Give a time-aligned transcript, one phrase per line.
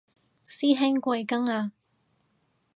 [0.43, 1.73] 師兄貴庚啊